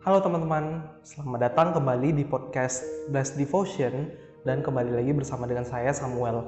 Halo 0.00 0.24
teman-teman, 0.24 0.80
selamat 1.04 1.40
datang 1.44 1.76
kembali 1.76 2.16
di 2.16 2.24
podcast 2.24 2.80
Blessed 3.12 3.36
Devotion 3.36 4.08
dan 4.48 4.64
kembali 4.64 4.96
lagi 4.96 5.12
bersama 5.12 5.44
dengan 5.44 5.68
saya 5.68 5.92
Samuel. 5.92 6.40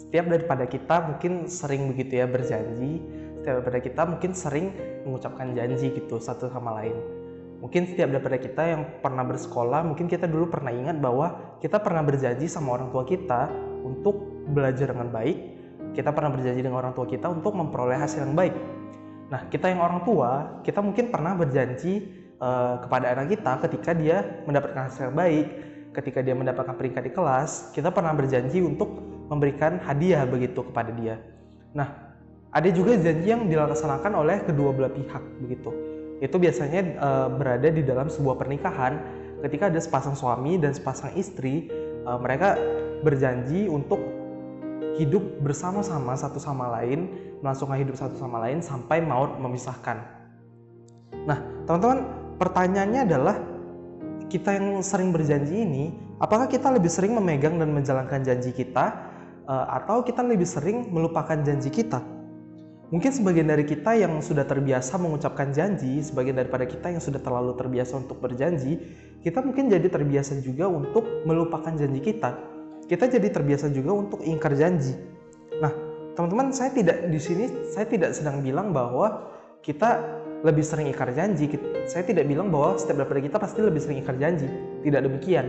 Setiap 0.00 0.32
daripada 0.32 0.64
kita 0.64 1.12
mungkin 1.12 1.44
sering 1.44 1.92
begitu 1.92 2.16
ya 2.16 2.24
berjanji, 2.24 3.04
setiap 3.36 3.60
daripada 3.60 3.84
kita 3.84 4.02
mungkin 4.08 4.32
sering 4.32 4.72
mengucapkan 5.04 5.52
janji 5.52 5.92
gitu 5.92 6.16
satu 6.16 6.48
sama 6.48 6.80
lain. 6.80 6.96
Mungkin 7.60 7.84
setiap 7.92 8.16
daripada 8.16 8.40
kita 8.40 8.62
yang 8.64 8.82
pernah 9.04 9.28
bersekolah, 9.28 9.84
mungkin 9.84 10.08
kita 10.08 10.24
dulu 10.24 10.48
pernah 10.48 10.72
ingat 10.72 10.96
bahwa 11.04 11.60
kita 11.60 11.76
pernah 11.84 12.00
berjanji 12.00 12.48
sama 12.48 12.80
orang 12.80 12.88
tua 12.88 13.04
kita 13.04 13.52
untuk 13.84 14.24
belajar 14.48 14.96
dengan 14.96 15.12
baik. 15.12 15.36
Kita 15.92 16.16
pernah 16.16 16.32
berjanji 16.32 16.64
dengan 16.64 16.80
orang 16.80 16.96
tua 16.96 17.04
kita 17.04 17.28
untuk 17.28 17.52
memperoleh 17.52 18.00
hasil 18.00 18.24
yang 18.24 18.32
baik. 18.32 18.56
Nah, 19.28 19.44
kita 19.52 19.68
yang 19.68 19.84
orang 19.84 20.08
tua, 20.08 20.64
kita 20.64 20.80
mungkin 20.80 21.12
pernah 21.12 21.36
berjanji 21.36 22.17
uh, 22.38 22.82
kepada 22.82 23.14
anak 23.14 23.34
kita 23.34 23.52
ketika 23.68 23.90
dia 23.94 24.42
mendapatkan 24.46 24.90
hasil 24.90 25.10
baik, 25.14 25.46
ketika 25.94 26.22
dia 26.22 26.34
mendapatkan 26.34 26.74
peringkat 26.74 27.02
di 27.06 27.12
kelas, 27.12 27.74
kita 27.74 27.90
pernah 27.90 28.14
berjanji 28.14 28.62
untuk 28.62 29.02
memberikan 29.28 29.82
hadiah 29.82 30.24
begitu 30.24 30.64
kepada 30.64 30.90
dia. 30.94 31.20
Nah, 31.76 32.08
ada 32.48 32.68
juga 32.72 32.96
janji 32.96 33.28
yang 33.28 33.44
dilaksanakan 33.44 34.12
oleh 34.16 34.40
kedua 34.46 34.72
belah 34.72 34.92
pihak 34.92 35.22
begitu. 35.44 35.70
Itu 36.18 36.40
biasanya 36.40 36.80
uh, 36.98 37.28
berada 37.30 37.68
di 37.68 37.84
dalam 37.84 38.08
sebuah 38.10 38.40
pernikahan 38.40 38.98
ketika 39.44 39.70
ada 39.70 39.78
sepasang 39.78 40.18
suami 40.18 40.58
dan 40.58 40.74
sepasang 40.74 41.14
istri, 41.14 41.70
uh, 42.08 42.18
mereka 42.18 42.58
berjanji 43.06 43.70
untuk 43.70 44.02
hidup 44.98 45.22
bersama-sama 45.38 46.18
satu 46.18 46.42
sama 46.42 46.74
lain, 46.80 47.06
melangsungkan 47.38 47.78
hidup 47.78 47.94
satu 47.94 48.18
sama 48.18 48.42
lain 48.42 48.58
sampai 48.58 48.98
maut 48.98 49.38
memisahkan. 49.38 50.02
Nah, 51.22 51.38
teman-teman, 51.70 52.17
pertanyaannya 52.38 53.00
adalah 53.04 53.36
kita 54.30 54.54
yang 54.54 54.80
sering 54.84 55.10
berjanji 55.10 55.64
ini, 55.64 55.84
apakah 56.22 56.46
kita 56.46 56.70
lebih 56.70 56.88
sering 56.92 57.16
memegang 57.16 57.58
dan 57.58 57.72
menjalankan 57.74 58.22
janji 58.22 58.54
kita, 58.54 58.94
eh, 59.44 59.66
atau 59.82 60.06
kita 60.06 60.22
lebih 60.22 60.46
sering 60.46 60.88
melupakan 60.94 61.36
janji 61.42 61.68
kita? 61.72 62.00
Mungkin 62.88 63.12
sebagian 63.12 63.52
dari 63.52 63.68
kita 63.68 64.00
yang 64.00 64.16
sudah 64.24 64.48
terbiasa 64.48 64.96
mengucapkan 64.96 65.52
janji, 65.52 66.00
sebagian 66.00 66.40
daripada 66.40 66.64
kita 66.64 66.88
yang 66.88 67.04
sudah 67.04 67.20
terlalu 67.20 67.52
terbiasa 67.52 68.00
untuk 68.00 68.16
berjanji, 68.16 68.80
kita 69.20 69.44
mungkin 69.44 69.68
jadi 69.68 69.84
terbiasa 69.92 70.40
juga 70.40 70.72
untuk 70.72 71.04
melupakan 71.28 71.68
janji 71.68 72.00
kita. 72.00 72.32
Kita 72.88 73.04
jadi 73.12 73.28
terbiasa 73.28 73.68
juga 73.68 73.92
untuk 73.92 74.24
ingkar 74.24 74.56
janji. 74.56 74.96
Nah, 75.60 75.68
teman-teman, 76.16 76.48
saya 76.56 76.72
tidak 76.72 77.12
di 77.12 77.20
sini 77.20 77.68
saya 77.68 77.84
tidak 77.84 78.16
sedang 78.16 78.40
bilang 78.40 78.72
bahwa 78.72 79.36
kita 79.60 80.00
lebih 80.46 80.62
sering 80.62 80.86
ikar 80.90 81.10
janji. 81.10 81.50
Saya 81.90 82.06
tidak 82.06 82.30
bilang 82.30 82.52
bahwa 82.54 82.78
setiap 82.78 83.02
daripada 83.02 83.20
kita 83.22 83.36
pasti 83.42 83.58
lebih 83.58 83.80
sering 83.82 83.98
ikar 84.02 84.14
janji. 84.20 84.46
Tidak 84.86 85.00
demikian. 85.02 85.46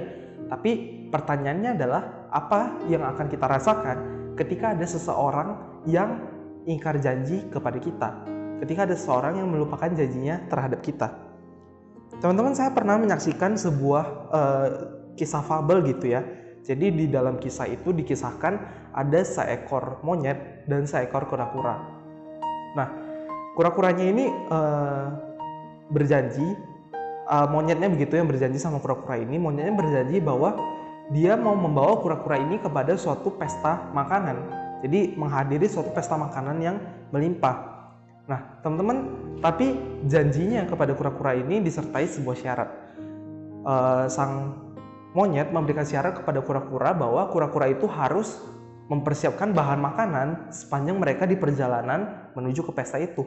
Tapi 0.50 0.72
pertanyaannya 1.14 1.72
adalah 1.78 2.02
apa 2.34 2.82
yang 2.90 3.06
akan 3.06 3.26
kita 3.30 3.46
rasakan 3.46 3.98
ketika 4.34 4.74
ada 4.74 4.86
seseorang 4.86 5.50
yang 5.86 6.26
ingkar 6.66 6.98
janji 6.98 7.46
kepada 7.54 7.78
kita. 7.78 8.10
Ketika 8.66 8.90
ada 8.90 8.96
seseorang 8.98 9.40
yang 9.40 9.48
melupakan 9.48 9.88
janjinya 9.88 10.50
terhadap 10.50 10.82
kita. 10.82 11.08
Teman-teman, 12.20 12.52
saya 12.58 12.74
pernah 12.76 13.00
menyaksikan 13.00 13.56
sebuah 13.56 14.04
uh, 14.34 14.68
kisah 15.16 15.46
fabel 15.46 15.86
gitu 15.88 16.12
ya. 16.12 16.26
Jadi 16.60 16.92
di 16.92 17.06
dalam 17.08 17.40
kisah 17.40 17.72
itu 17.72 17.96
dikisahkan 17.96 18.54
ada 18.92 19.22
seekor 19.24 20.04
monyet 20.04 20.68
dan 20.68 20.84
seekor 20.84 21.30
kura-kura. 21.32 21.80
Nah, 22.76 23.09
kura-kuranya 23.60 24.06
ini 24.08 24.32
uh, 24.48 25.12
berjanji 25.92 26.48
uh, 27.28 27.48
monyetnya 27.52 27.92
begitu 27.92 28.16
yang 28.16 28.32
berjanji 28.32 28.56
sama 28.56 28.80
kura-kura 28.80 29.20
ini. 29.20 29.36
Monyetnya 29.36 29.76
berjanji 29.76 30.24
bahwa 30.24 30.56
dia 31.12 31.36
mau 31.36 31.60
membawa 31.60 32.00
kura-kura 32.00 32.40
ini 32.40 32.56
kepada 32.64 32.96
suatu 32.96 33.36
pesta 33.36 33.92
makanan. 33.92 34.40
Jadi 34.80 35.20
menghadiri 35.20 35.68
suatu 35.68 35.92
pesta 35.92 36.16
makanan 36.16 36.56
yang 36.64 36.80
melimpah. 37.12 37.84
Nah 38.32 38.64
teman-teman 38.64 38.98
tapi 39.44 39.76
janjinya 40.08 40.64
kepada 40.64 40.96
kura-kura 40.96 41.36
ini 41.36 41.60
disertai 41.60 42.08
sebuah 42.08 42.38
syarat. 42.40 42.70
Uh, 43.60 44.08
sang 44.08 44.56
monyet 45.12 45.52
memberikan 45.52 45.84
syarat 45.84 46.16
kepada 46.16 46.40
kura-kura 46.40 46.96
bahwa 46.96 47.28
kura-kura 47.28 47.68
itu 47.68 47.92
harus 47.92 48.40
mempersiapkan 48.90 49.54
bahan 49.54 49.80
makanan 49.80 50.28
sepanjang 50.50 50.98
mereka 50.98 51.30
di 51.30 51.38
perjalanan 51.38 52.34
menuju 52.34 52.66
ke 52.66 52.72
pesta 52.74 52.98
itu. 52.98 53.22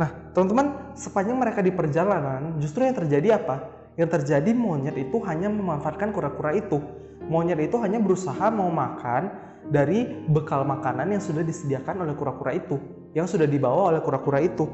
Nah, 0.00 0.32
teman-teman, 0.32 0.96
sepanjang 0.96 1.36
mereka 1.36 1.60
di 1.60 1.68
perjalanan, 1.68 2.56
justru 2.56 2.88
yang 2.88 2.96
terjadi 2.96 3.36
apa? 3.36 3.68
Yang 4.00 4.16
terjadi 4.16 4.56
monyet 4.56 4.96
itu 4.96 5.20
hanya 5.28 5.52
memanfaatkan 5.52 6.16
kura-kura 6.16 6.56
itu. 6.56 6.80
Monyet 7.28 7.60
itu 7.60 7.76
hanya 7.84 8.00
berusaha 8.00 8.48
mau 8.48 8.72
makan 8.72 9.28
dari 9.68 10.08
bekal 10.32 10.64
makanan 10.64 11.12
yang 11.12 11.20
sudah 11.20 11.44
disediakan 11.44 12.08
oleh 12.08 12.16
kura-kura 12.16 12.56
itu, 12.56 12.80
yang 13.12 13.28
sudah 13.28 13.44
dibawa 13.44 13.92
oleh 13.92 14.00
kura-kura 14.00 14.40
itu. 14.40 14.64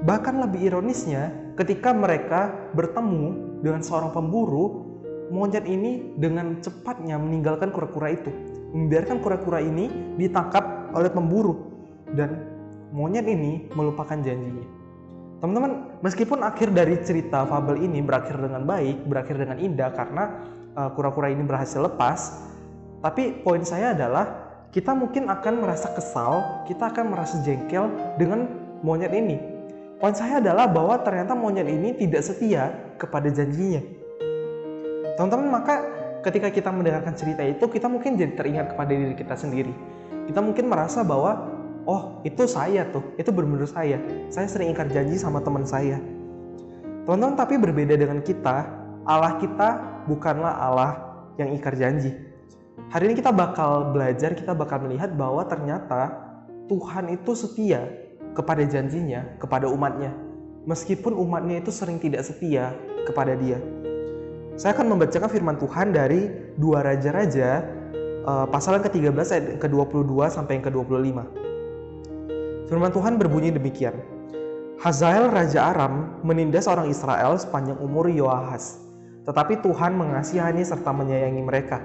Bahkan 0.00 0.40
lebih 0.48 0.72
ironisnya, 0.72 1.52
ketika 1.60 1.92
mereka 1.92 2.72
bertemu 2.72 3.60
dengan 3.60 3.84
seorang 3.84 4.16
pemburu, 4.16 4.96
monyet 5.28 5.68
ini 5.68 6.16
dengan 6.16 6.64
cepatnya 6.64 7.20
meninggalkan 7.20 7.68
kura-kura 7.68 8.16
itu 8.16 8.53
membiarkan 8.74 9.22
kura-kura 9.22 9.62
ini 9.62 9.86
ditangkap 10.18 10.90
oleh 10.92 11.08
pemburu 11.08 11.70
dan 12.12 12.42
monyet 12.90 13.24
ini 13.30 13.70
melupakan 13.72 14.18
janjinya. 14.18 14.66
Teman-teman, 15.38 16.00
meskipun 16.02 16.40
akhir 16.42 16.74
dari 16.74 16.98
cerita 17.04 17.46
fabel 17.46 17.84
ini 17.84 18.02
berakhir 18.02 18.34
dengan 18.38 18.66
baik, 18.66 19.06
berakhir 19.06 19.36
dengan 19.38 19.58
indah 19.60 19.90
karena 19.94 20.24
uh, 20.74 20.90
kura-kura 20.94 21.30
ini 21.30 21.44
berhasil 21.46 21.78
lepas, 21.84 22.42
tapi 23.04 23.44
poin 23.44 23.60
saya 23.62 23.92
adalah 23.92 24.44
kita 24.72 24.90
mungkin 24.96 25.30
akan 25.30 25.62
merasa 25.62 25.92
kesal, 25.94 26.64
kita 26.66 26.90
akan 26.90 27.14
merasa 27.14 27.38
jengkel 27.44 27.92
dengan 28.18 28.48
monyet 28.82 29.12
ini. 29.14 29.36
Poin 30.02 30.16
saya 30.16 30.42
adalah 30.42 30.66
bahwa 30.66 30.98
ternyata 31.04 31.36
monyet 31.36 31.68
ini 31.70 31.94
tidak 31.94 32.26
setia 32.26 32.74
kepada 32.98 33.30
janjinya. 33.30 33.84
Teman-teman, 35.14 35.60
maka 35.60 35.93
ketika 36.24 36.48
kita 36.48 36.72
mendengarkan 36.72 37.12
cerita 37.12 37.44
itu 37.44 37.68
kita 37.68 37.84
mungkin 37.86 38.16
jadi 38.16 38.32
teringat 38.32 38.72
kepada 38.72 38.90
diri 38.90 39.12
kita 39.12 39.36
sendiri. 39.36 39.70
Kita 40.24 40.40
mungkin 40.40 40.72
merasa 40.72 41.04
bahwa 41.04 41.52
oh 41.84 42.24
itu 42.24 42.48
saya 42.48 42.88
tuh 42.88 43.04
itu 43.20 43.28
benar-benar 43.28 43.68
saya. 43.68 44.00
Saya 44.32 44.48
sering 44.48 44.72
ingkar 44.72 44.88
janji 44.88 45.20
sama 45.20 45.44
teman 45.44 45.68
saya. 45.68 46.00
Teman-teman 47.04 47.36
tapi 47.36 47.60
berbeda 47.60 48.00
dengan 48.00 48.24
kita 48.24 48.64
Allah 49.04 49.36
kita 49.36 50.00
bukanlah 50.08 50.56
Allah 50.56 50.92
yang 51.36 51.52
ingkar 51.52 51.76
janji. 51.76 52.16
Hari 52.88 53.12
ini 53.12 53.14
kita 53.20 53.28
bakal 53.28 53.92
belajar 53.92 54.32
kita 54.32 54.56
bakal 54.56 54.80
melihat 54.88 55.12
bahwa 55.12 55.44
ternyata 55.44 56.24
Tuhan 56.72 57.12
itu 57.12 57.36
setia 57.36 57.84
kepada 58.32 58.64
janjinya 58.64 59.36
kepada 59.36 59.68
umatnya. 59.68 60.16
Meskipun 60.64 61.12
umatnya 61.12 61.60
itu 61.60 61.68
sering 61.68 62.00
tidak 62.00 62.24
setia 62.24 62.72
kepada 63.04 63.36
dia 63.36 63.60
saya 64.54 64.70
akan 64.78 64.94
membacakan 64.94 65.26
firman 65.26 65.58
Tuhan 65.58 65.90
dari 65.90 66.30
dua 66.54 66.86
raja-raja 66.86 67.66
uh, 68.22 68.46
pasal 68.46 68.78
yang 68.78 68.86
ke-13 68.86 69.26
ayat 69.34 69.46
ke-22 69.58 70.14
sampai 70.30 70.62
yang 70.62 70.64
ke-25. 70.70 71.18
Firman 72.70 72.90
Tuhan 72.94 73.18
berbunyi 73.18 73.50
demikian. 73.50 73.98
Hazael 74.78 75.30
Raja 75.30 75.74
Aram 75.74 76.22
menindas 76.22 76.70
orang 76.70 76.86
Israel 76.86 77.34
sepanjang 77.34 77.82
umur 77.82 78.06
Yoahas. 78.06 78.78
Tetapi 79.26 79.58
Tuhan 79.64 79.98
mengasihani 79.98 80.62
serta 80.62 80.94
menyayangi 80.94 81.42
mereka. 81.42 81.82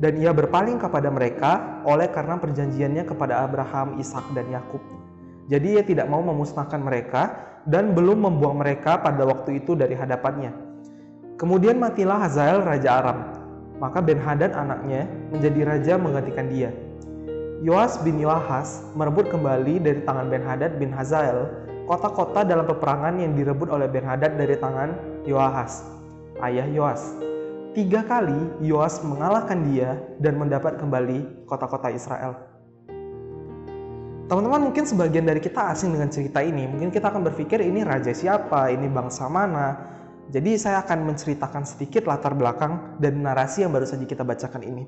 Dan 0.00 0.20
ia 0.20 0.32
berpaling 0.32 0.80
kepada 0.80 1.08
mereka 1.12 1.80
oleh 1.88 2.08
karena 2.08 2.36
perjanjiannya 2.36 3.04
kepada 3.04 3.44
Abraham, 3.44 4.00
Ishak 4.00 4.32
dan 4.32 4.48
Yakub. 4.48 4.80
Jadi 5.48 5.76
ia 5.76 5.84
tidak 5.84 6.08
mau 6.08 6.20
memusnahkan 6.20 6.80
mereka 6.80 7.36
dan 7.64 7.92
belum 7.96 8.28
membuang 8.28 8.60
mereka 8.60 9.00
pada 9.00 9.24
waktu 9.28 9.60
itu 9.60 9.76
dari 9.76 9.92
hadapannya 9.92 10.69
Kemudian 11.40 11.80
matilah 11.80 12.20
Hazael 12.20 12.60
Raja 12.60 13.00
Aram. 13.00 13.18
Maka 13.80 14.04
Ben-Hadad 14.04 14.52
anaknya 14.52 15.08
menjadi 15.32 15.60
raja 15.64 15.94
menggantikan 15.96 16.52
dia. 16.52 16.68
Yoas 17.64 17.96
bin 18.04 18.20
Yoahas 18.20 18.84
merebut 18.92 19.32
kembali 19.32 19.80
dari 19.80 20.04
tangan 20.04 20.28
Ben-Hadad 20.28 20.76
bin 20.76 20.92
Hazael 20.92 21.48
kota-kota 21.88 22.44
dalam 22.44 22.68
peperangan 22.68 23.16
yang 23.16 23.32
direbut 23.32 23.72
oleh 23.72 23.88
Ben-Hadad 23.88 24.36
dari 24.36 24.52
tangan 24.60 24.92
Yoahas, 25.24 25.88
ayah 26.44 26.68
Yoas. 26.68 27.16
Tiga 27.72 28.04
kali 28.04 28.60
Yoas 28.60 29.00
mengalahkan 29.00 29.64
dia 29.64 29.96
dan 30.20 30.36
mendapat 30.36 30.76
kembali 30.76 31.48
kota-kota 31.48 31.88
Israel. 31.88 32.36
Teman-teman 34.28 34.68
mungkin 34.68 34.84
sebagian 34.84 35.24
dari 35.24 35.40
kita 35.40 35.72
asing 35.72 35.96
dengan 35.96 36.12
cerita 36.12 36.44
ini. 36.44 36.68
Mungkin 36.68 36.92
kita 36.92 37.08
akan 37.08 37.32
berpikir 37.32 37.64
ini 37.64 37.80
raja 37.80 38.12
siapa, 38.12 38.68
ini 38.70 38.92
bangsa 38.92 39.26
mana, 39.26 39.99
jadi 40.30 40.54
saya 40.54 40.86
akan 40.86 41.10
menceritakan 41.10 41.66
sedikit 41.66 42.06
latar 42.06 42.38
belakang 42.38 42.96
dan 43.02 43.18
narasi 43.18 43.66
yang 43.66 43.74
baru 43.74 43.82
saja 43.82 44.06
kita 44.06 44.22
bacakan 44.22 44.62
ini. 44.62 44.86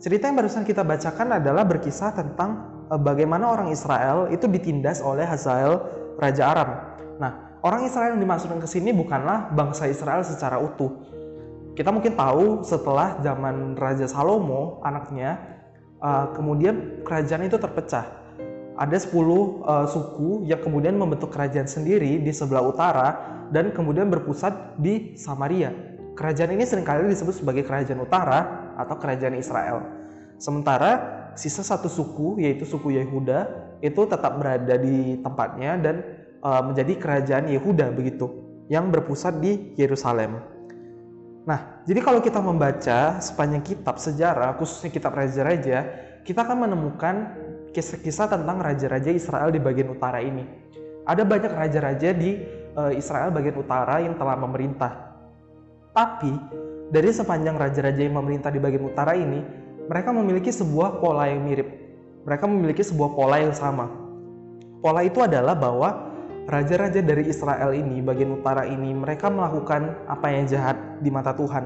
Cerita 0.00 0.30
yang 0.30 0.40
barusan 0.40 0.64
kita 0.64 0.80
bacakan 0.86 1.36
adalah 1.36 1.68
berkisah 1.68 2.16
tentang 2.16 2.64
eh, 2.88 2.96
bagaimana 2.96 3.52
orang 3.52 3.68
Israel 3.68 4.32
itu 4.32 4.48
ditindas 4.48 5.04
oleh 5.04 5.28
Hazael 5.28 5.84
Raja 6.16 6.48
Aram. 6.48 6.70
Nah, 7.20 7.60
orang 7.60 7.84
Israel 7.84 8.16
yang 8.16 8.22
dimaksudkan 8.24 8.56
ke 8.62 8.68
sini 8.70 8.96
bukanlah 8.96 9.52
bangsa 9.52 9.84
Israel 9.84 10.24
secara 10.24 10.56
utuh. 10.56 10.96
Kita 11.76 11.92
mungkin 11.92 12.16
tahu 12.16 12.64
setelah 12.64 13.20
zaman 13.22 13.78
Raja 13.78 14.10
Salomo, 14.10 14.82
anaknya, 14.82 15.38
uh, 16.02 16.34
kemudian 16.34 17.06
kerajaan 17.06 17.46
itu 17.46 17.54
terpecah. 17.54 18.27
Ada 18.78 19.10
10 19.10 19.10
uh, 19.10 19.86
suku 19.90 20.46
yang 20.46 20.62
kemudian 20.62 20.94
membentuk 20.94 21.34
kerajaan 21.34 21.66
sendiri 21.66 22.22
di 22.22 22.30
sebelah 22.30 22.62
utara 22.62 23.08
dan 23.50 23.74
kemudian 23.74 24.06
berpusat 24.06 24.78
di 24.78 25.18
Samaria. 25.18 25.74
Kerajaan 26.14 26.54
ini 26.54 26.62
sering 26.62 26.86
kali 26.86 27.10
disebut 27.10 27.42
sebagai 27.42 27.66
kerajaan 27.66 27.98
utara 27.98 28.70
atau 28.78 28.94
kerajaan 28.94 29.34
Israel. 29.34 29.82
Sementara 30.38 31.18
sisa 31.34 31.66
satu 31.66 31.90
suku 31.90 32.38
yaitu 32.38 32.62
suku 32.62 32.94
Yehuda 32.94 33.50
itu 33.82 34.06
tetap 34.06 34.38
berada 34.38 34.78
di 34.78 35.18
tempatnya 35.26 35.74
dan 35.82 35.96
uh, 36.46 36.62
menjadi 36.62 36.94
kerajaan 36.98 37.50
Yehuda 37.50 37.90
begitu 37.90 38.30
yang 38.70 38.94
berpusat 38.94 39.42
di 39.42 39.74
Yerusalem. 39.74 40.38
Nah, 41.48 41.82
jadi 41.88 41.98
kalau 42.04 42.20
kita 42.20 42.38
membaca 42.44 43.18
sepanjang 43.18 43.64
kitab 43.64 43.96
sejarah, 43.96 44.54
khususnya 44.60 44.92
kitab 44.92 45.16
raja-raja, 45.16 45.88
kita 46.20 46.44
akan 46.44 46.68
menemukan 46.68 47.14
kisah-kisah 47.72 48.32
tentang 48.32 48.58
raja-raja 48.60 49.10
Israel 49.12 49.52
di 49.52 49.60
bagian 49.60 49.92
utara 49.92 50.22
ini. 50.22 50.44
Ada 51.08 51.24
banyak 51.24 51.52
raja-raja 51.52 52.12
di 52.12 52.36
uh, 52.76 52.92
Israel 52.92 53.32
bagian 53.32 53.56
utara 53.56 54.04
yang 54.04 54.14
telah 54.14 54.36
memerintah. 54.36 54.92
Tapi 55.96 56.32
dari 56.88 57.10
sepanjang 57.12 57.56
raja-raja 57.56 58.00
yang 58.00 58.16
memerintah 58.16 58.52
di 58.52 58.60
bagian 58.60 58.88
utara 58.88 59.16
ini, 59.16 59.40
mereka 59.88 60.12
memiliki 60.12 60.52
sebuah 60.52 61.00
pola 61.00 61.28
yang 61.28 61.44
mirip. 61.44 61.68
Mereka 62.28 62.44
memiliki 62.44 62.84
sebuah 62.84 63.16
pola 63.16 63.40
yang 63.40 63.56
sama. 63.56 63.88
Pola 64.84 65.00
itu 65.00 65.18
adalah 65.24 65.56
bahwa 65.56 66.12
raja-raja 66.44 67.00
dari 67.00 67.28
Israel 67.28 67.72
ini, 67.72 68.04
bagian 68.04 68.36
utara 68.36 68.68
ini, 68.68 68.92
mereka 68.92 69.32
melakukan 69.32 70.06
apa 70.06 70.28
yang 70.28 70.44
jahat 70.44 70.76
di 71.00 71.08
mata 71.08 71.32
Tuhan. 71.32 71.64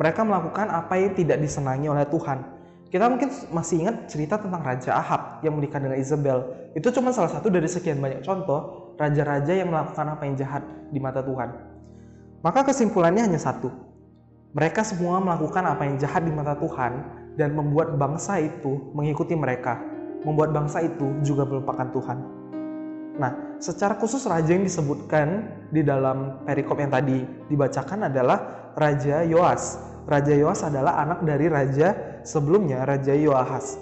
Mereka 0.00 0.20
melakukan 0.24 0.68
apa 0.72 0.94
yang 0.96 1.12
tidak 1.12 1.38
disenangi 1.44 1.86
oleh 1.92 2.08
Tuhan. 2.08 2.57
Kita 2.88 3.04
mungkin 3.04 3.28
masih 3.52 3.84
ingat 3.84 4.08
cerita 4.08 4.40
tentang 4.40 4.64
Raja 4.64 4.96
Ahab 4.96 5.44
yang 5.44 5.60
menikah 5.60 5.76
dengan 5.76 6.00
Isabel. 6.00 6.72
Itu 6.72 6.88
cuma 6.88 7.12
salah 7.12 7.28
satu 7.28 7.52
dari 7.52 7.68
sekian 7.68 8.00
banyak 8.00 8.24
contoh 8.24 8.94
raja-raja 8.96 9.52
yang 9.52 9.68
melakukan 9.68 10.08
apa 10.08 10.22
yang 10.24 10.34
jahat 10.40 10.64
di 10.88 10.96
mata 10.96 11.20
Tuhan. 11.20 11.52
Maka 12.40 12.64
kesimpulannya 12.64 13.28
hanya 13.28 13.36
satu. 13.36 13.68
Mereka 14.56 14.80
semua 14.88 15.20
melakukan 15.20 15.60
apa 15.68 15.84
yang 15.84 16.00
jahat 16.00 16.24
di 16.24 16.32
mata 16.32 16.56
Tuhan 16.56 16.92
dan 17.36 17.52
membuat 17.52 18.00
bangsa 18.00 18.40
itu 18.40 18.90
mengikuti 18.96 19.36
mereka. 19.36 19.76
Membuat 20.24 20.56
bangsa 20.56 20.80
itu 20.80 21.12
juga 21.20 21.44
melupakan 21.44 21.86
Tuhan. 21.92 22.18
Nah, 23.18 23.58
secara 23.58 23.98
khusus 23.98 24.22
raja 24.30 24.54
yang 24.54 24.62
disebutkan 24.62 25.50
di 25.74 25.82
dalam 25.82 26.42
perikop 26.46 26.78
yang 26.78 26.90
tadi 26.90 27.26
dibacakan 27.50 28.08
adalah 28.08 28.70
Raja 28.78 29.26
Yoas. 29.26 29.87
Raja 30.08 30.32
Yoas 30.32 30.64
adalah 30.64 31.04
anak 31.04 31.20
dari 31.20 31.52
raja 31.52 32.20
sebelumnya, 32.24 32.88
Raja 32.88 33.12
Yoahas. 33.12 33.76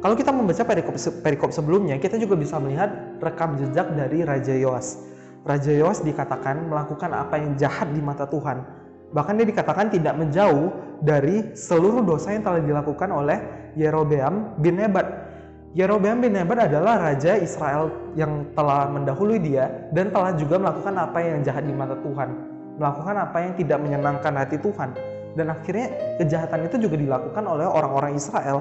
Kalau 0.00 0.16
kita 0.16 0.32
membaca 0.32 0.64
perikop, 0.64 0.96
perikop 1.20 1.50
sebelumnya, 1.52 2.00
kita 2.00 2.16
juga 2.16 2.34
bisa 2.40 2.56
melihat 2.56 3.20
rekam 3.20 3.60
jejak 3.60 3.92
dari 3.92 4.24
Raja 4.24 4.56
Yoas. 4.56 4.96
Raja 5.44 5.70
Yoas 5.70 6.00
dikatakan 6.00 6.72
melakukan 6.72 7.12
apa 7.12 7.36
yang 7.36 7.54
jahat 7.60 7.92
di 7.92 8.00
mata 8.00 8.24
Tuhan. 8.24 8.64
Bahkan 9.12 9.34
dia 9.36 9.46
dikatakan 9.46 9.92
tidak 9.92 10.16
menjauh 10.16 10.72
dari 11.04 11.52
seluruh 11.52 12.00
dosa 12.00 12.32
yang 12.32 12.42
telah 12.42 12.64
dilakukan 12.64 13.12
oleh 13.12 13.38
Yerobeam 13.76 14.56
bin 14.56 14.80
Nebat 14.80 15.32
Yerobeam 15.72 16.20
bin 16.20 16.36
Nebat 16.36 16.68
adalah 16.68 17.00
raja 17.00 17.32
Israel 17.40 18.12
yang 18.12 18.52
telah 18.52 18.92
mendahului 18.92 19.40
dia 19.40 19.88
dan 19.96 20.12
telah 20.12 20.36
juga 20.36 20.60
melakukan 20.60 20.92
apa 21.00 21.16
yang 21.24 21.40
jahat 21.40 21.64
di 21.64 21.72
mata 21.72 21.96
Tuhan, 21.96 22.28
melakukan 22.76 23.16
apa 23.16 23.36
yang 23.40 23.52
tidak 23.56 23.78
menyenangkan 23.80 24.32
hati 24.36 24.60
Tuhan. 24.60 24.92
Dan 25.32 25.48
akhirnya 25.48 26.16
kejahatan 26.20 26.68
itu 26.68 26.76
juga 26.88 26.96
dilakukan 27.00 27.44
oleh 27.44 27.64
orang-orang 27.64 28.16
Israel. 28.16 28.60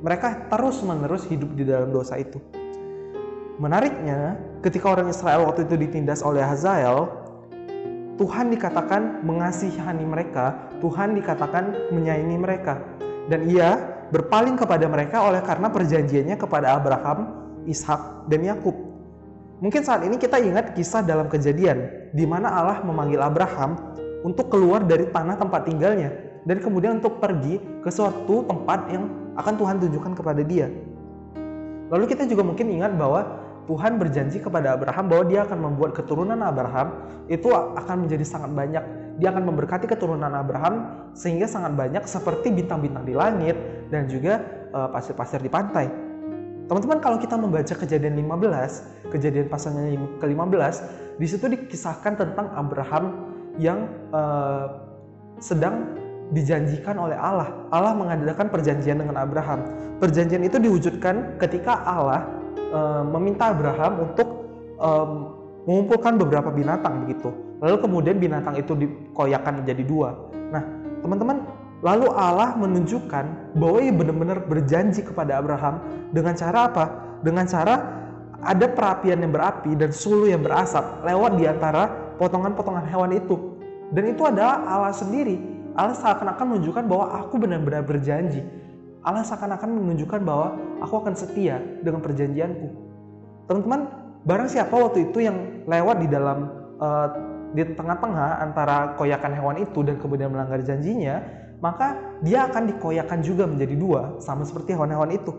Mereka 0.00 0.50
terus-menerus 0.50 1.28
hidup 1.28 1.54
di 1.54 1.62
dalam 1.68 1.92
dosa 1.92 2.18
itu. 2.18 2.40
Menariknya, 3.60 4.40
ketika 4.64 4.96
orang 4.96 5.12
Israel 5.12 5.44
waktu 5.44 5.68
itu 5.68 5.76
ditindas 5.76 6.24
oleh 6.24 6.40
Hazael, 6.40 7.12
Tuhan 8.16 8.48
dikatakan 8.52 9.20
mengasihani 9.24 10.04
mereka, 10.04 10.72
Tuhan 10.80 11.12
dikatakan 11.16 11.92
menyayangi 11.92 12.38
mereka. 12.40 12.80
Dan 13.28 13.48
ia 13.52 13.76
berpaling 14.10 14.56
kepada 14.56 14.88
mereka 14.88 15.22
oleh 15.22 15.44
karena 15.44 15.68
perjanjiannya 15.70 16.36
kepada 16.40 16.80
Abraham, 16.80 17.18
Ishak, 17.68 18.26
dan 18.32 18.40
Yakub. 18.42 18.74
Mungkin 19.60 19.84
saat 19.84 20.08
ini 20.08 20.16
kita 20.16 20.40
ingat 20.40 20.72
kisah 20.72 21.04
dalam 21.04 21.28
kejadian 21.28 22.08
di 22.16 22.24
mana 22.24 22.48
Allah 22.48 22.80
memanggil 22.80 23.20
Abraham 23.20 23.76
untuk 24.26 24.52
keluar 24.52 24.84
dari 24.84 25.08
tanah 25.08 25.36
tempat 25.40 25.64
tinggalnya 25.68 26.12
dan 26.44 26.60
kemudian 26.60 27.00
untuk 27.00 27.20
pergi 27.20 27.60
ke 27.80 27.90
suatu 27.92 28.44
tempat 28.44 28.88
yang 28.92 29.08
akan 29.36 29.54
Tuhan 29.56 29.76
tunjukkan 29.80 30.12
kepada 30.16 30.42
dia. 30.44 30.68
Lalu 31.90 32.04
kita 32.06 32.28
juga 32.28 32.46
mungkin 32.46 32.70
ingat 32.70 32.94
bahwa 32.94 33.42
Tuhan 33.68 34.00
berjanji 34.00 34.42
kepada 34.42 34.74
Abraham 34.74 35.04
bahwa 35.06 35.24
dia 35.28 35.46
akan 35.46 35.58
membuat 35.58 35.94
keturunan 35.94 36.38
Abraham 36.42 37.06
itu 37.30 37.52
akan 37.54 38.06
menjadi 38.08 38.24
sangat 38.26 38.50
banyak 38.50 38.84
dia 39.20 39.28
akan 39.36 39.52
memberkati 39.52 39.84
keturunan 39.84 40.32
Abraham 40.32 41.04
sehingga 41.12 41.44
sangat 41.44 41.76
banyak 41.76 42.08
seperti 42.08 42.48
bintang-bintang 42.56 43.04
di 43.04 43.12
langit 43.12 43.54
dan 43.92 44.08
juga 44.08 44.40
uh, 44.72 44.88
pasir-pasir 44.88 45.44
di 45.44 45.52
pantai. 45.52 45.92
Teman-teman 46.64 47.02
kalau 47.04 47.20
kita 47.20 47.36
membaca 47.36 47.74
kejadian 47.76 48.16
15, 48.16 49.12
kejadian 49.12 49.46
pasalnya 49.52 49.92
ke-15, 50.22 50.76
di 51.20 51.26
situ 51.28 51.44
dikisahkan 51.52 52.16
tentang 52.16 52.48
Abraham 52.56 53.29
yang 53.58 53.90
uh, 54.14 54.78
sedang 55.40 55.96
dijanjikan 56.30 56.94
oleh 56.94 57.18
Allah. 57.18 57.50
Allah 57.74 57.92
mengadakan 57.96 58.46
perjanjian 58.52 59.02
dengan 59.02 59.18
Abraham. 59.18 59.66
Perjanjian 59.98 60.46
itu 60.46 60.62
diwujudkan 60.62 61.40
ketika 61.42 61.82
Allah 61.82 62.30
uh, 62.70 63.02
meminta 63.02 63.50
Abraham 63.50 64.10
untuk 64.10 64.28
um, 64.78 65.10
mengumpulkan 65.66 66.16
beberapa 66.16 66.48
binatang 66.54 67.04
begitu. 67.04 67.34
Lalu 67.60 67.76
kemudian 67.82 68.16
binatang 68.16 68.56
itu 68.56 68.72
dikoyakan 68.72 69.64
menjadi 69.64 69.82
dua. 69.84 70.16
Nah, 70.48 70.62
teman-teman, 71.04 71.44
lalu 71.84 72.08
Allah 72.14 72.56
menunjukkan 72.56 73.54
bahwa 73.60 73.78
ia 73.84 73.92
benar-benar 73.92 74.38
berjanji 74.48 75.04
kepada 75.04 75.36
Abraham 75.36 75.84
dengan 76.14 76.32
cara 76.32 76.72
apa? 76.72 76.84
Dengan 77.20 77.44
cara 77.44 77.74
ada 78.40 78.66
perapian 78.72 79.20
yang 79.20 79.36
berapi 79.36 79.76
dan 79.76 79.92
sulu 79.92 80.24
yang 80.24 80.40
berasap 80.40 81.04
lewat 81.04 81.36
di 81.36 81.44
antara 81.44 82.09
potongan-potongan 82.20 82.84
hewan 82.84 83.16
itu. 83.16 83.56
Dan 83.96 84.12
itu 84.12 84.22
adalah 84.28 84.60
Allah 84.68 84.92
sendiri. 84.92 85.40
Allah 85.72 85.96
seakan-akan 85.96 86.44
menunjukkan 86.52 86.84
bahwa 86.84 87.06
aku 87.16 87.40
benar-benar 87.40 87.82
berjanji. 87.82 88.44
Allah 89.00 89.24
seakan-akan 89.24 89.80
menunjukkan 89.80 90.20
bahwa 90.20 90.60
aku 90.84 91.00
akan 91.00 91.16
setia 91.16 91.56
dengan 91.80 92.04
perjanjianku. 92.04 92.68
Teman-teman, 93.48 93.88
barang 94.28 94.48
siapa 94.52 94.76
waktu 94.76 95.08
itu 95.08 95.24
yang 95.24 95.64
lewat 95.64 96.04
di 96.04 96.08
dalam 96.12 96.38
uh, 96.76 97.08
di 97.56 97.66
tengah-tengah 97.66 98.44
antara 98.44 98.94
koyakan 98.94 99.32
hewan 99.34 99.56
itu 99.58 99.80
dan 99.82 99.96
kemudian 99.98 100.30
melanggar 100.30 100.60
janjinya, 100.62 101.24
maka 101.58 101.96
dia 102.22 102.46
akan 102.46 102.76
dikoyakan 102.76 103.18
juga 103.24 103.48
menjadi 103.48 103.74
dua, 103.74 104.00
sama 104.22 104.46
seperti 104.46 104.76
hewan-hewan 104.76 105.10
itu. 105.16 105.32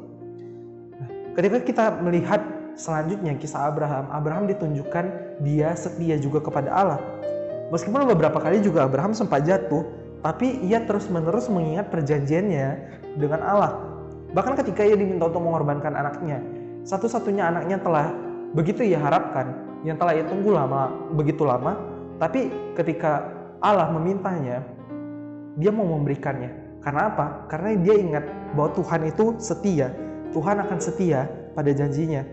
Nah, 0.97 1.09
ketika 1.37 1.57
kita 1.63 1.85
melihat 2.03 2.41
selanjutnya 2.75 3.35
kisah 3.37 3.67
Abraham, 3.71 4.09
Abraham 4.11 4.45
ditunjukkan 4.49 5.37
dia 5.43 5.73
setia 5.75 6.15
juga 6.19 6.43
kepada 6.43 6.69
Allah. 6.71 6.99
Meskipun 7.71 8.03
beberapa 8.03 8.37
kali 8.39 8.59
juga 8.59 8.83
Abraham 8.83 9.15
sempat 9.15 9.47
jatuh, 9.47 9.87
tapi 10.21 10.59
ia 10.67 10.83
terus-menerus 10.83 11.47
mengingat 11.47 11.87
perjanjiannya 11.89 12.67
dengan 13.15 13.39
Allah. 13.41 13.71
Bahkan 14.31 14.59
ketika 14.63 14.83
ia 14.83 14.95
diminta 14.95 15.27
untuk 15.27 15.43
mengorbankan 15.43 15.95
anaknya, 15.95 16.43
satu-satunya 16.83 17.47
anaknya 17.47 17.79
telah 17.79 18.11
begitu 18.51 18.83
ia 18.83 18.99
harapkan, 18.99 19.55
yang 19.87 19.95
telah 19.95 20.19
ia 20.19 20.25
tunggu 20.27 20.51
lama, 20.51 20.91
begitu 21.15 21.47
lama, 21.47 21.79
tapi 22.21 22.53
ketika 22.77 23.27
Allah 23.63 23.89
memintanya, 23.89 24.61
dia 25.57 25.71
mau 25.73 25.85
memberikannya. 25.85 26.81
Karena 26.81 27.13
apa? 27.13 27.25
Karena 27.45 27.77
dia 27.77 27.95
ingat 27.97 28.25
bahwa 28.57 28.73
Tuhan 28.73 29.01
itu 29.09 29.25
setia. 29.37 29.93
Tuhan 30.33 30.57
akan 30.63 30.79
setia 30.81 31.29
pada 31.53 31.69
janjinya. 31.69 32.25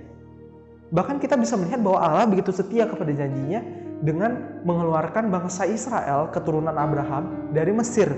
Bahkan 0.89 1.21
kita 1.21 1.37
bisa 1.37 1.57
melihat 1.61 1.85
bahwa 1.85 2.01
Allah 2.01 2.25
begitu 2.25 2.49
setia 2.49 2.89
kepada 2.89 3.13
janjinya 3.13 3.61
dengan 4.01 4.63
mengeluarkan 4.65 5.29
bangsa 5.29 5.69
Israel, 5.69 6.33
keturunan 6.33 6.73
Abraham 6.73 7.53
dari 7.53 7.75
Mesir. 7.77 8.09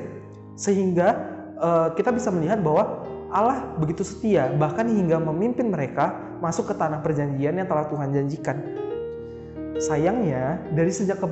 Sehingga 0.54 1.08
uh, 1.58 1.88
kita 1.96 2.14
bisa 2.14 2.30
melihat 2.30 2.62
bahwa 2.62 3.08
Allah 3.30 3.74
begitu 3.78 4.02
setia, 4.02 4.50
bahkan 4.58 4.86
hingga 4.90 5.22
memimpin 5.22 5.70
mereka 5.70 6.18
masuk 6.42 6.70
ke 6.70 6.74
tanah 6.74 6.98
perjanjian 6.98 7.54
yang 7.58 7.68
telah 7.70 7.86
Tuhan 7.86 8.10
janjikan. 8.10 8.58
Sayangnya, 9.80 10.60
dari 10.74 10.92
sejak 10.92 11.22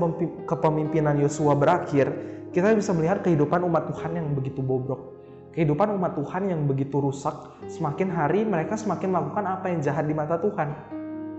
kepemimpinan 0.49 1.19
Yosua 1.21 1.53
berakhir, 1.59 2.09
kita 2.55 2.73
bisa 2.73 2.97
melihat 2.97 3.21
kehidupan 3.21 3.61
umat 3.67 3.93
Tuhan 3.93 4.17
yang 4.17 4.33
begitu 4.33 4.65
bobrok. 4.65 5.21
Kehidupan 5.53 5.91
umat 5.99 6.15
Tuhan 6.17 6.49
yang 6.49 6.65
begitu 6.71 7.03
rusak, 7.03 7.35
semakin 7.67 8.09
hari 8.09 8.47
mereka 8.47 8.79
semakin 8.79 9.11
melakukan 9.11 9.45
apa 9.45 9.67
yang 9.69 9.83
jahat 9.83 10.07
di 10.07 10.15
mata 10.15 10.39
Tuhan. 10.39 10.71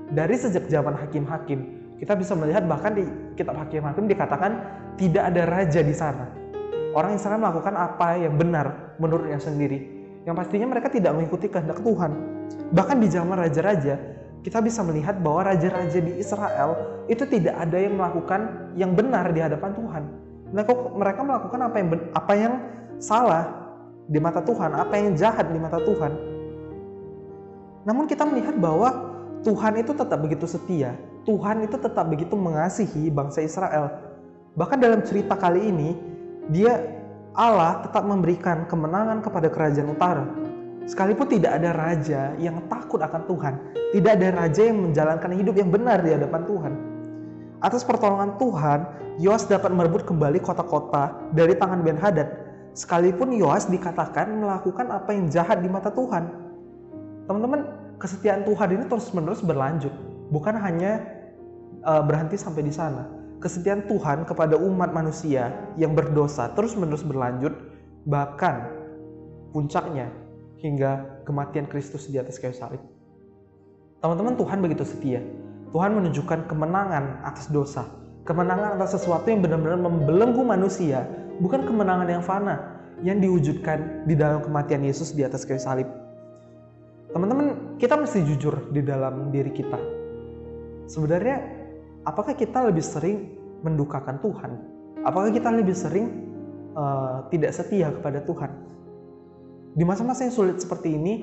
Dari 0.09 0.35
sejak 0.35 0.65
zaman 0.65 0.97
hakim-hakim, 0.97 1.79
Kita 1.99 2.15
bisa 2.15 2.31
melihat 2.31 2.63
bahkan 2.63 2.95
di 2.95 3.03
kitab 3.35 3.59
Hakim-Hakim 3.59 4.07
dikatakan 4.07 4.51
tidak 4.95 5.35
ada 5.35 5.43
raja 5.43 5.83
di 5.83 5.91
sana. 5.91 6.31
Orang 6.95 7.19
Israel 7.19 7.43
melakukan 7.43 7.75
apa 7.75 8.15
yang 8.15 8.39
benar 8.39 8.95
menurutnya 9.03 9.35
sendiri. 9.35 9.83
Yang 10.23 10.35
pastinya 10.39 10.67
mereka 10.71 10.87
tidak 10.87 11.11
mengikuti 11.11 11.51
kehendak 11.51 11.83
Tuhan. 11.83 12.11
Bahkan 12.71 12.97
di 13.03 13.07
zaman 13.11 13.35
raja-raja, 13.35 13.99
kita 14.47 14.63
bisa 14.63 14.79
melihat 14.87 15.19
bahwa 15.19 15.51
raja-raja 15.51 15.99
di 15.99 16.15
Israel 16.15 17.03
itu 17.11 17.27
tidak 17.27 17.59
ada 17.67 17.75
yang 17.75 17.99
melakukan 17.99 18.71
yang 18.79 18.95
benar 18.95 19.35
di 19.35 19.43
hadapan 19.43 19.71
Tuhan. 19.75 20.03
Mereka, 20.55 20.71
mereka 20.95 21.21
melakukan 21.27 21.59
apa 21.67 21.75
yang 21.77 21.87
apa 22.15 22.33
yang 22.33 22.53
salah 22.97 23.43
di 24.07 24.17
mata 24.23 24.39
Tuhan, 24.39 24.71
apa 24.71 24.93
yang 24.95 25.19
jahat 25.19 25.51
di 25.51 25.59
mata 25.59 25.83
Tuhan. 25.83 26.11
Namun 27.83 28.07
kita 28.07 28.23
melihat 28.23 28.55
bahwa 28.55 29.08
Tuhan 29.43 29.79
itu 29.79 29.95
tetap 29.95 30.19
begitu 30.19 30.43
setia. 30.43 30.99
Tuhan 31.23 31.63
itu 31.63 31.79
tetap 31.79 32.05
begitu 32.11 32.35
mengasihi 32.35 33.07
bangsa 33.07 33.39
Israel. 33.39 33.91
Bahkan 34.59 34.77
dalam 34.81 34.99
cerita 35.05 35.39
kali 35.39 35.71
ini, 35.71 35.95
dia 36.51 36.99
Allah 37.37 37.79
tetap 37.85 38.03
memberikan 38.03 38.67
kemenangan 38.67 39.23
kepada 39.23 39.47
kerajaan 39.47 39.93
utara. 39.93 40.25
Sekalipun 40.89 41.29
tidak 41.29 41.55
ada 41.61 41.69
raja 41.71 42.33
yang 42.41 42.65
takut 42.65 42.97
akan 42.99 43.21
Tuhan, 43.29 43.53
tidak 43.93 44.11
ada 44.17 44.27
raja 44.43 44.61
yang 44.65 44.89
menjalankan 44.89 45.31
hidup 45.37 45.55
yang 45.55 45.69
benar 45.69 46.01
di 46.01 46.17
hadapan 46.17 46.41
Tuhan. 46.49 46.73
Atas 47.61 47.85
pertolongan 47.85 48.35
Tuhan, 48.41 48.79
Yoas 49.21 49.45
dapat 49.45 49.69
merebut 49.69 50.07
kembali 50.07 50.41
kota-kota 50.41 51.13
dari 51.31 51.53
tangan 51.53 51.85
Ben 51.85 51.99
Hadad. 51.99 52.27
Sekalipun 52.73 53.35
Yoas 53.37 53.69
dikatakan 53.69 54.41
melakukan 54.41 54.89
apa 54.89 55.13
yang 55.13 55.29
jahat 55.29 55.61
di 55.61 55.69
mata 55.69 55.93
Tuhan. 55.93 56.25
Teman-teman, 57.29 57.78
kesetiaan 57.99 58.47
Tuhan 58.47 58.69
ini 58.73 58.83
terus-menerus 58.87 59.43
berlanjut, 59.43 59.91
bukan 60.31 60.55
hanya 60.55 61.03
uh, 61.83 62.01
berhenti 62.01 62.39
sampai 62.39 62.63
di 62.63 62.73
sana. 62.73 63.05
Kesetiaan 63.39 63.87
Tuhan 63.87 64.27
kepada 64.27 64.59
umat 64.59 64.91
manusia 64.91 65.51
yang 65.79 65.95
berdosa 65.95 66.51
terus-menerus 66.55 67.03
berlanjut, 67.03 67.55
bahkan 68.07 68.67
puncaknya 69.51 70.11
hingga 70.59 71.23
kematian 71.23 71.67
Kristus 71.67 72.11
di 72.11 72.19
atas 72.19 72.35
kayu 72.35 72.55
salib. 72.55 72.83
Teman-teman, 73.99 74.35
Tuhan 74.35 74.59
begitu 74.63 74.83
setia. 74.87 75.23
Tuhan 75.71 75.95
menunjukkan 75.95 76.49
kemenangan 76.49 77.23
atas 77.23 77.47
dosa, 77.51 77.85
kemenangan 78.25 78.79
atas 78.79 78.99
sesuatu 78.99 79.29
yang 79.29 79.39
benar-benar 79.45 79.79
membelenggu 79.79 80.41
manusia, 80.41 81.05
bukan 81.39 81.63
kemenangan 81.63 82.09
yang 82.09 82.23
fana 82.25 82.79
yang 82.99 83.23
diwujudkan 83.23 84.03
di 84.03 84.17
dalam 84.17 84.43
kematian 84.43 84.83
Yesus 84.83 85.15
di 85.15 85.23
atas 85.23 85.47
kayu 85.47 85.61
salib. 85.61 85.87
Teman-teman, 87.09 87.77
kita 87.81 87.97
mesti 87.97 88.21
jujur 88.21 88.69
di 88.69 88.85
dalam 88.85 89.33
diri 89.33 89.49
kita. 89.49 89.81
Sebenarnya, 90.85 91.41
apakah 92.05 92.37
kita 92.37 92.69
lebih 92.69 92.85
sering 92.85 93.33
mendukakan 93.65 94.21
Tuhan? 94.21 94.51
Apakah 95.01 95.33
kita 95.33 95.49
lebih 95.49 95.73
sering 95.73 96.29
uh, 96.77 97.25
tidak 97.33 97.57
setia 97.57 97.89
kepada 97.89 98.21
Tuhan? 98.21 98.51
Di 99.73 99.81
masa-masa 99.81 100.29
yang 100.29 100.35
sulit 100.37 100.61
seperti 100.61 100.93
ini, 100.93 101.13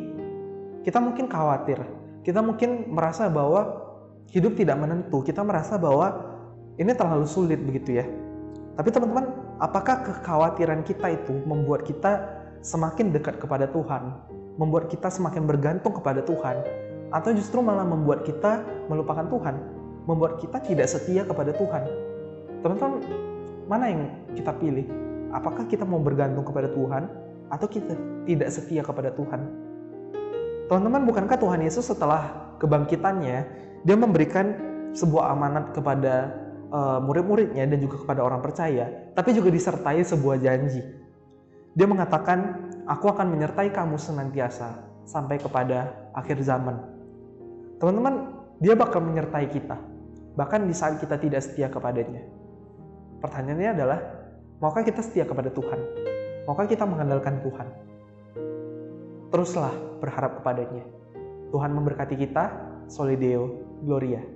kita 0.82 0.98
mungkin 0.98 1.30
khawatir. 1.30 1.78
Kita 2.26 2.42
mungkin 2.42 2.90
merasa 2.90 3.30
bahwa 3.30 3.86
hidup 4.34 4.58
tidak 4.58 4.82
menentu. 4.82 5.22
Kita 5.22 5.46
merasa 5.46 5.78
bahwa 5.78 6.18
ini 6.82 6.90
terlalu 6.98 7.30
sulit 7.30 7.62
begitu 7.62 8.02
ya. 8.02 8.06
Tapi 8.74 8.90
teman-teman, 8.90 9.54
apakah 9.62 10.02
kekhawatiran 10.02 10.82
kita 10.82 11.14
itu 11.14 11.46
membuat 11.46 11.86
kita 11.86 12.26
semakin 12.66 13.14
dekat 13.14 13.38
kepada 13.38 13.70
Tuhan? 13.70 14.34
Membuat 14.56 14.88
kita 14.88 15.12
semakin 15.12 15.44
bergantung 15.44 15.92
kepada 15.96 16.24
Tuhan, 16.24 16.64
atau 17.12 17.30
justru 17.32 17.60
malah 17.60 17.84
membuat 17.84 18.24
kita 18.24 18.64
melupakan 18.88 19.24
Tuhan, 19.28 19.54
membuat 20.08 20.42
kita 20.42 20.58
tidak 20.64 20.88
setia 20.88 21.22
kepada 21.22 21.52
Tuhan. 21.54 21.82
Teman-teman, 22.64 23.04
mana 23.68 23.84
yang 23.92 24.02
kita 24.32 24.52
pilih? 24.56 24.88
Apakah 25.30 25.68
kita 25.68 25.84
mau 25.84 26.00
bergantung 26.00 26.42
kepada 26.42 26.72
Tuhan, 26.72 27.06
atau 27.46 27.66
kita 27.70 27.94
tidak 28.26 28.48
setia 28.50 28.82
kepada 28.82 29.12
Tuhan? 29.14 29.40
Teman-teman, 30.66 31.06
bukankah 31.06 31.38
Tuhan 31.38 31.62
Yesus 31.62 31.86
setelah 31.86 32.52
kebangkitannya, 32.58 33.36
dia 33.86 33.96
memberikan 33.96 34.50
sebuah 34.96 35.30
amanat 35.30 35.76
kepada 35.76 36.32
uh, 36.72 36.98
murid-muridnya 37.04 37.68
dan 37.68 37.78
juga 37.78 38.02
kepada 38.02 38.24
orang 38.24 38.42
percaya, 38.42 38.90
tapi 39.14 39.30
juga 39.36 39.52
disertai 39.52 40.02
sebuah 40.02 40.42
janji. 40.42 40.82
Dia 41.76 41.86
mengatakan, 41.86 42.72
Aku 42.86 43.10
akan 43.10 43.34
menyertai 43.34 43.74
kamu 43.74 43.98
senantiasa 43.98 44.78
sampai 45.02 45.42
kepada 45.42 45.90
akhir 46.14 46.38
zaman. 46.38 46.78
Teman-teman, 47.82 48.30
dia 48.62 48.78
bakal 48.78 49.02
menyertai 49.02 49.50
kita, 49.50 49.74
bahkan 50.38 50.62
di 50.62 50.70
saat 50.70 51.02
kita 51.02 51.18
tidak 51.18 51.42
setia 51.42 51.66
kepadanya. 51.66 52.22
Pertanyaannya 53.18 53.70
adalah, 53.74 53.98
maukah 54.62 54.86
kita 54.86 55.02
setia 55.02 55.26
kepada 55.26 55.50
Tuhan? 55.50 55.80
Maukah 56.46 56.70
kita 56.70 56.86
mengandalkan 56.86 57.42
Tuhan? 57.42 57.68
Teruslah 59.34 59.74
berharap 59.98 60.38
kepadanya. 60.38 60.86
Tuhan 61.50 61.74
memberkati 61.74 62.14
kita, 62.14 62.44
Solideo 62.86 63.66
Gloria. 63.82 64.35